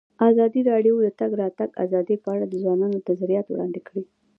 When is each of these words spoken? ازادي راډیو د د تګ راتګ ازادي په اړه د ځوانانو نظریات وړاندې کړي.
ازادي 0.29 0.61
راډیو 0.71 0.95
د 1.01 1.03
د 1.05 1.09
تګ 1.19 1.31
راتګ 1.41 1.69
ازادي 1.83 2.15
په 2.23 2.29
اړه 2.35 2.45
د 2.47 2.53
ځوانانو 2.63 3.03
نظریات 3.07 3.45
وړاندې 3.49 3.79
کړي. 3.87 4.03